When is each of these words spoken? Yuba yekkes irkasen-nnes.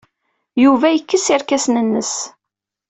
Yuba 0.63 0.87
yekkes 0.91 1.25
irkasen-nnes. 1.33 2.13